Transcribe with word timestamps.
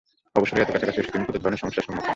অবসরের 0.37 0.63
এতো 0.63 0.71
কাছাকাছি 0.73 0.99
এসে 1.01 1.13
তুমি 1.13 1.25
কত 1.27 1.35
ধরনের 1.43 1.61
সমস্যার 1.61 1.85
সম্মুখীন! 1.87 2.09